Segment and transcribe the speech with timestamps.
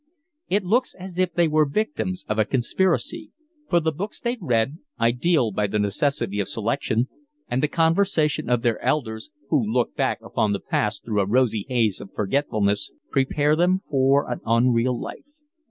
[0.49, 3.29] It looks as if they were victims of a conspiracy;
[3.69, 7.07] for the books they read, ideal by the necessity of selection,
[7.47, 11.67] and the conversation of their elders, who look back upon the past through a rosy
[11.69, 15.27] haze of forgetfulness, prepare them for an unreal life.